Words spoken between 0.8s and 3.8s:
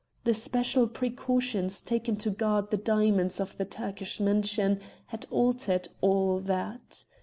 precautions taken to guard the diamonds of the